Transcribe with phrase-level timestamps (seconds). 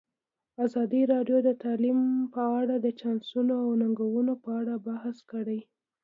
[0.65, 1.99] ازادي راډیو د تعلیم
[2.33, 5.59] په اړه د چانسونو او ننګونو په اړه بحث کړی.